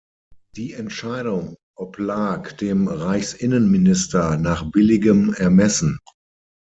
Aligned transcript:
Die 0.55 0.73
Entscheidung 0.73 1.57
oblag 1.77 2.53
dem 2.57 2.87
Reichsinnenminister 2.87 4.35
nach 4.35 4.71
billigem 4.71 5.31
Ermessen. 5.35 5.99